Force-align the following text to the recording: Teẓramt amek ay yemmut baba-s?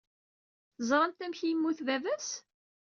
Teẓramt 0.75 1.23
amek 1.25 1.41
ay 1.41 1.49
yemmut 1.51 1.79
baba-s? 1.87 2.29